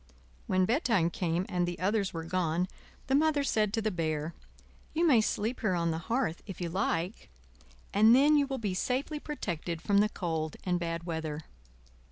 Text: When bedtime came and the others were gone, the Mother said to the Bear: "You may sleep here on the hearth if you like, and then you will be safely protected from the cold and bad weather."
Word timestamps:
When 0.47 0.65
bedtime 0.65 1.11
came 1.11 1.45
and 1.47 1.67
the 1.67 1.77
others 1.77 2.11
were 2.11 2.23
gone, 2.23 2.67
the 3.05 3.13
Mother 3.13 3.43
said 3.43 3.71
to 3.73 3.83
the 3.83 3.91
Bear: 3.91 4.33
"You 4.95 5.05
may 5.05 5.21
sleep 5.21 5.59
here 5.59 5.75
on 5.75 5.91
the 5.91 5.99
hearth 6.09 6.41
if 6.47 6.59
you 6.59 6.69
like, 6.69 7.29
and 7.93 8.15
then 8.15 8.35
you 8.35 8.47
will 8.47 8.57
be 8.57 8.73
safely 8.73 9.19
protected 9.19 9.79
from 9.79 9.99
the 9.99 10.09
cold 10.09 10.55
and 10.63 10.79
bad 10.79 11.03
weather." 11.03 11.41